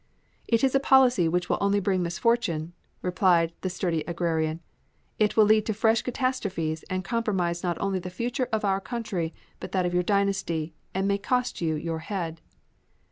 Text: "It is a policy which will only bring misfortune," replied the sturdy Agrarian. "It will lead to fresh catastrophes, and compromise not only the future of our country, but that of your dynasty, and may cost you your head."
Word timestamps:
"It 0.47 0.63
is 0.63 0.73
a 0.73 0.79
policy 0.79 1.27
which 1.29 1.47
will 1.47 1.59
only 1.61 1.79
bring 1.79 2.01
misfortune," 2.01 2.73
replied 3.03 3.53
the 3.61 3.69
sturdy 3.69 4.03
Agrarian. 4.07 4.59
"It 5.19 5.37
will 5.37 5.45
lead 5.45 5.63
to 5.67 5.75
fresh 5.75 6.01
catastrophes, 6.01 6.81
and 6.89 7.03
compromise 7.03 7.61
not 7.61 7.79
only 7.79 7.99
the 7.99 8.09
future 8.09 8.49
of 8.51 8.65
our 8.65 8.81
country, 8.81 9.31
but 9.59 9.73
that 9.73 9.85
of 9.85 9.93
your 9.93 10.01
dynasty, 10.01 10.73
and 10.95 11.07
may 11.07 11.19
cost 11.19 11.61
you 11.61 11.75
your 11.75 11.99
head." 11.99 12.41